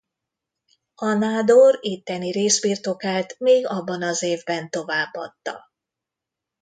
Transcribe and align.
A 0.95 1.13
nádor 1.13 1.77
itteni 1.81 2.31
részbirtokát 2.31 3.35
még 3.39 3.67
abban 3.67 4.03
az 4.03 4.23
évben 4.23 4.69
továbbadta. 4.69 5.71